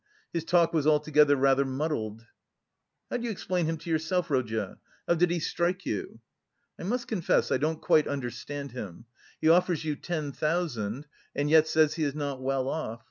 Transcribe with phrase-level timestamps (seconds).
[0.33, 2.25] His talk was altogether rather muddled."
[3.11, 4.79] "How do you explain him to yourself, Rodya?
[5.07, 6.21] How did he strike you?"
[6.79, 9.05] "I must confess I don't quite understand him.
[9.39, 12.99] He offers you ten thousand, and yet says he is not well off.